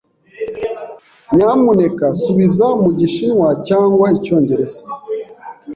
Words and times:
Nyamuneka 1.33 2.05
subiza 2.21 2.67
mu 2.81 2.89
Gishinwa 2.99 3.47
cyangwa 3.67 4.05
Icyongereza. 4.17 4.81